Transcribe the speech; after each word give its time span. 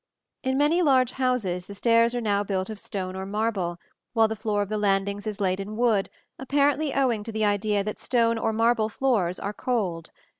In 0.41 0.57
many 0.57 0.81
large 0.81 1.11
houses 1.11 1.67
the 1.67 1.75
stairs 1.75 2.15
are 2.15 2.21
now 2.21 2.43
built 2.43 2.71
of 2.71 2.79
stone 2.79 3.15
or 3.15 3.23
marble, 3.23 3.77
while 4.13 4.27
the 4.27 4.35
floor 4.35 4.63
of 4.63 4.69
the 4.69 4.79
landings 4.79 5.27
is 5.27 5.39
laid 5.39 5.59
in 5.59 5.77
wood, 5.77 6.09
apparently 6.39 6.91
owing 6.95 7.23
to 7.23 7.31
the 7.31 7.45
idea 7.45 7.83
that 7.83 7.99
stone 7.99 8.39
or 8.39 8.51
marble 8.51 8.89
floors 8.89 9.39
are 9.39 9.53
cold. 9.53 10.09